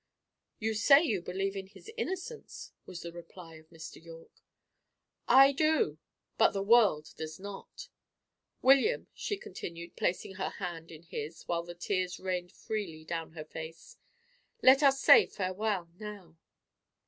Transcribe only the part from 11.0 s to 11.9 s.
his, while the